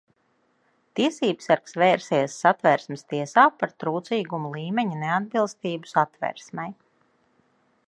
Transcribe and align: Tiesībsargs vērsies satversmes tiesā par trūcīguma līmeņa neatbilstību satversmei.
Tiesībsargs 0.99 1.75
vērsies 1.81 2.37
satversmes 2.45 3.05
tiesā 3.13 3.45
par 3.59 3.75
trūcīguma 3.85 4.53
līmeņa 4.57 4.99
neatbilstību 5.05 5.95
satversmei. 5.95 6.73